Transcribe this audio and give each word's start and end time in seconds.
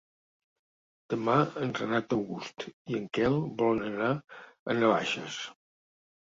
Demà 1.13 1.35
en 1.65 1.73
Renat 1.81 2.17
August 2.17 2.67
i 2.95 2.99
en 3.03 3.07
Quel 3.19 3.39
volen 3.63 3.87
anar 3.93 4.11
a 4.27 4.81
Navaixes. 4.83 5.41